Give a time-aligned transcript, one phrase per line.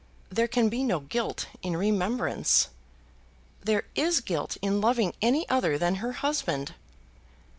[0.31, 2.69] There can be no guilt in her remembrance."
[3.63, 6.73] "There is guilt in loving any other than her husband."